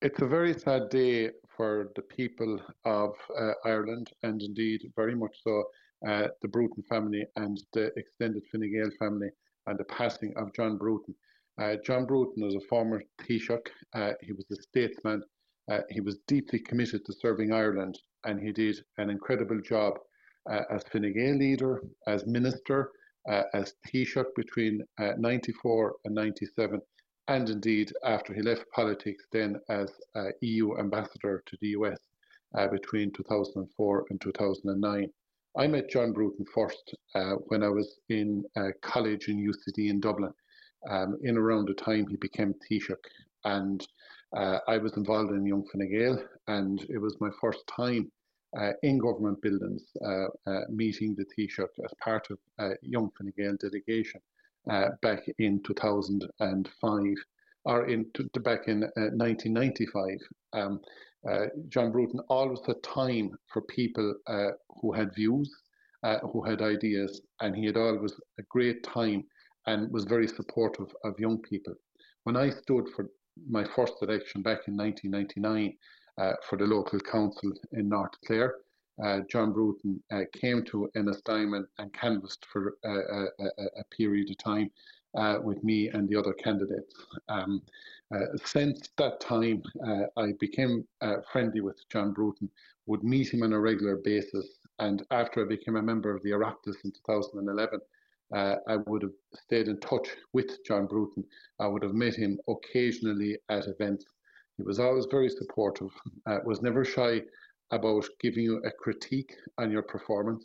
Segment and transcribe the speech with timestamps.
[0.00, 5.36] It's a very sad day for the people of uh, Ireland, and indeed very much
[5.42, 5.64] so
[6.06, 9.30] uh, the Bruton family and the extended Fine Gael family,
[9.66, 11.16] and the passing of John Bruton.
[11.60, 13.70] Uh, John Bruton was a former Taoiseach.
[13.92, 15.20] Uh, he was a statesman.
[15.68, 19.98] Uh, he was deeply committed to serving Ireland, and he did an incredible job
[20.48, 22.92] uh, as Fine Gael leader, as minister,
[23.52, 26.80] as Taoiseach between 94 and 97
[27.28, 31.98] and indeed after he left politics then as uh, EU ambassador to the US
[32.56, 35.10] uh, between 2004 and 2009.
[35.56, 40.00] I met John Bruton first uh, when I was in uh, college in UCD in
[40.00, 40.32] Dublin,
[40.88, 42.96] um, in around the time he became Taoiseach.
[43.44, 43.86] And
[44.36, 48.10] uh, I was involved in Young Fine Gael, and it was my first time
[48.58, 49.82] uh, in government buildings
[50.70, 52.38] meeting the Taoiseach as part of
[52.82, 54.20] Young Fine Gael delegation
[54.68, 57.04] uh, back in 2005
[57.64, 60.18] or in to, back in uh, 1995.
[60.52, 60.80] Um,
[61.28, 65.50] uh, John Bruton always had time for people uh, who had views,
[66.02, 69.24] uh, who had ideas, and he had always a great time
[69.66, 71.74] and was very supportive of young people.
[72.24, 73.08] When I stood for
[73.48, 75.76] my first election back in 1999
[76.18, 78.67] uh, for the local council in North Clare, uh,
[79.30, 83.26] John Bruton uh, came to Ennistymon and canvassed for a,
[83.78, 84.70] a, period of time
[85.16, 86.94] uh, with me and the other candidates.
[87.28, 87.62] Um,
[88.14, 92.50] uh, since that time, uh, I became uh, friendly with John Bruton,
[92.86, 94.46] would meet him on a regular basis,
[94.78, 97.80] and after I became a member of the Oireachtas in 2011,
[98.34, 101.24] I would have stayed in touch with John Bruton.
[101.58, 104.04] I would have met him occasionally at events.
[104.56, 105.90] He was always very supportive,
[106.44, 107.22] was never shy
[107.70, 110.44] about giving you a critique on your performance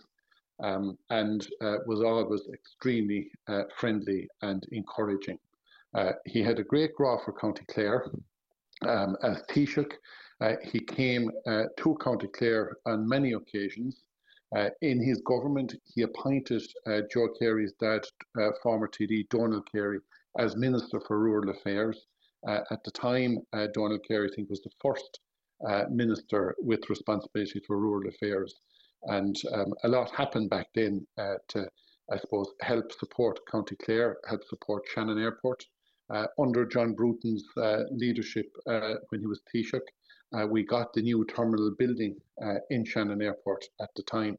[0.62, 5.38] um, and uh, was always extremely uh, friendly and encouraging.
[5.94, 8.06] Uh, he had a great draw for County Clare.
[8.88, 9.94] Um, as Taoiseach,
[10.42, 14.04] uh, he came uh, to County Clare on many occasions.
[14.56, 16.62] Uh, in his government, he appointed
[17.12, 18.02] Joe Carey's dad,
[18.62, 20.00] former TD Donal Carey,
[20.38, 22.06] as Minister for Rural Affairs.
[22.48, 23.40] at the time,
[23.74, 25.22] Donal Carey, I think, was the first
[25.68, 28.56] uh, minister with responsibility for rural affairs.
[29.04, 31.68] And um, a lot happened back then uh, to,
[32.12, 35.66] I suppose, help support County Clare, help support Shannon Airport.
[36.14, 41.26] Uh, under John Bruton's uh, leadership uh, when he was Taoiseach, we got the new
[41.26, 42.16] terminal building
[42.70, 44.38] in Shannon Airport at the time,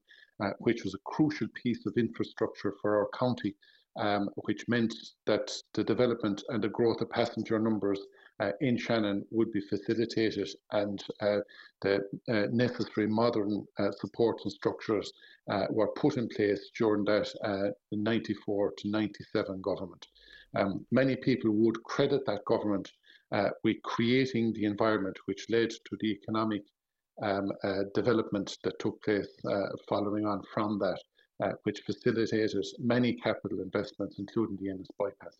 [0.58, 3.54] which was a crucial piece of infrastructure for our county
[3.96, 4.94] um, which meant
[5.26, 8.00] that the development and the growth of passenger numbers
[8.40, 11.38] uh, in Shannon would be facilitated and uh,
[11.82, 15.12] the uh, necessary modern uh, supports and structures
[15.50, 20.06] uh, were put in place during that uh, 94 to 97 government.
[20.56, 22.90] Um, many people would credit that government
[23.64, 26.62] with creating the environment which led to the economic
[27.20, 27.50] um,
[27.92, 29.26] development that took place
[29.88, 31.00] following on from that.
[31.64, 35.36] Which facilitated many capital investments, including the Ennis bypass.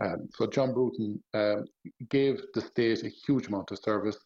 [0.00, 1.66] Um, so John Bruton um,
[2.08, 4.18] gave the state a huge amount of service,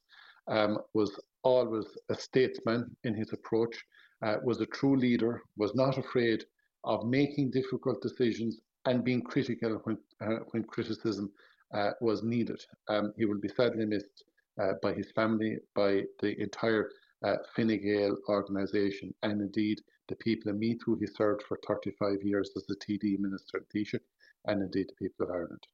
[0.49, 3.77] um, was always a statesman in his approach,
[4.23, 6.45] uh, was a true leader, was not afraid
[6.85, 11.31] of making difficult decisions and being critical when, uh, when criticism
[11.73, 12.61] uh, was needed.
[12.89, 14.25] Um, he will be sadly missed
[14.61, 16.91] uh, by his family, by the entire
[17.25, 22.23] uh, Fine Gael organisation, and indeed the people of Meath who he served for 35
[22.23, 24.01] years as the TD Minister in Taoiseach,
[24.47, 25.67] and indeed the people of Ireland.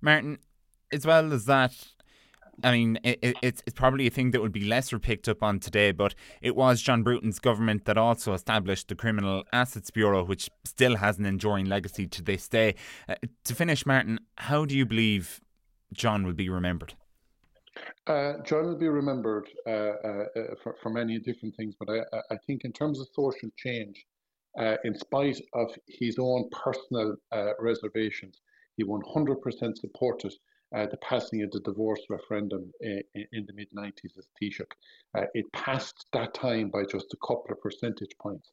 [0.00, 0.38] Martin,
[0.92, 1.72] as well as that,
[2.64, 5.60] I mean, it, it's, it's probably a thing that would be lesser picked up on
[5.60, 10.48] today, but it was John Bruton's government that also established the Criminal Assets Bureau, which
[10.64, 12.74] still has an enduring legacy to this day.
[13.08, 15.40] Uh, to finish, Martin, how do you believe
[15.92, 16.94] John will be remembered?
[18.06, 22.00] Uh, John will be remembered uh, uh, uh, for, for many different things, but I,
[22.30, 24.06] I think in terms of social change,
[24.58, 28.40] uh, in spite of his own personal uh, reservations,
[28.76, 30.32] he 100% supported
[30.72, 34.72] the passing of the divorce referendum in, in the mid 90s as Taoiseach.
[35.34, 38.52] it passed that time by just a couple of percentage points.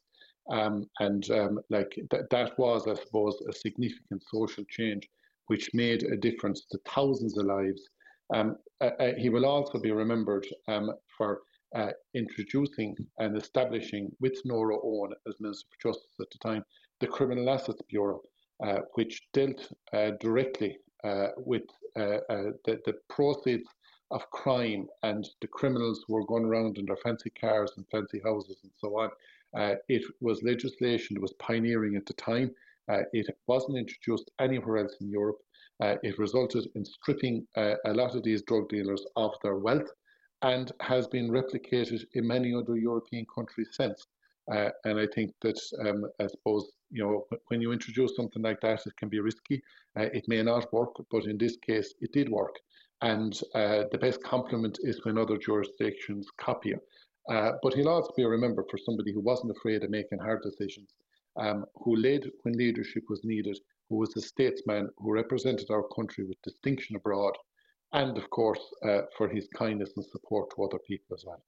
[0.50, 5.08] Um, and um, like th- that was, I suppose, a significant social change
[5.46, 7.88] which made a difference to thousands of lives
[8.32, 11.42] um, uh, uh, he will also be remembered um, for
[11.74, 16.64] uh, introducing and establishing with Nora Owen as Minister for Justice at the time
[17.00, 18.22] the Criminal Assets Bureau,
[18.64, 21.64] uh, which dealt uh, directly uh, with
[21.96, 23.68] the, the, proceeds
[24.10, 28.20] of crime and the criminals who were going around in their fancy cars and fancy
[28.24, 29.10] houses and so on.
[29.88, 32.50] it was legislation that was pioneering at the time.
[33.12, 35.38] it wasn't introduced anywhere else in Europe.
[35.82, 39.90] Uh, it resulted in stripping uh, a lot of these drug dealers of their wealth.
[40.42, 44.06] and has been replicated in many other European countries since.
[44.52, 48.60] Uh, and I think that um, I suppose you know when you introduce something like
[48.60, 49.62] that, it can be risky.
[49.98, 52.56] Uh, it may not work, but in this case, it did work.
[53.00, 56.80] And uh, the best compliment is when other jurisdictions copy it.
[57.30, 60.90] Uh, but he'll also be remembered for somebody who wasn't afraid of making hard decisions,
[61.36, 63.58] um, who led when leadership was needed,
[63.88, 67.34] who was a statesman, who represented our country with distinction abroad,
[67.92, 71.42] and of course uh, for his kindness and support to other people as well.